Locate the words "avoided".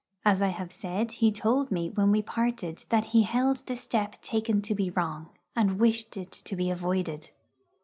6.71-7.29